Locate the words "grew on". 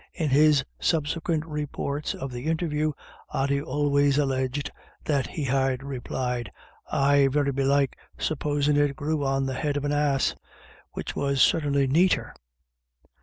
8.95-9.45